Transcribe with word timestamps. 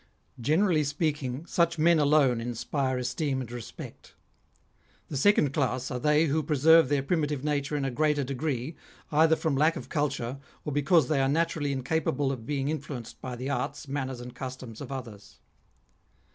Generally 0.39 0.85
speaking, 0.85 1.45
such 1.45 1.77
men 1.77 1.99
alone 1.99 2.41
inspire 2.41 2.97
esteem 2.97 3.39
and 3.39 3.51
respect. 3.51 4.15
The 5.09 5.15
second 5.15 5.53
class 5.53 5.91
are 5.91 5.99
they 5.99 6.25
who 6.25 6.41
preserve 6.41 6.89
their 6.89 7.03
primitive 7.03 7.43
nature 7.43 7.77
in 7.77 7.85
a 7.85 7.91
greater 7.91 8.23
degree, 8.23 8.75
either 9.11 9.35
from 9.35 9.55
lack 9.55 9.75
of 9.75 9.89
culture 9.89 10.39
or 10.65 10.73
because 10.73 11.07
they 11.07 11.21
are 11.21 11.29
naturally 11.29 11.71
incapable 11.71 12.31
of 12.31 12.47
being 12.47 12.67
influenced 12.67 13.21
by 13.21 13.35
the 13.35 13.51
arts, 13.51 13.87
manners, 13.87 14.21
and 14.21 14.33
customs 14.33 14.81
of 14.81 14.91
others. 14.91 15.37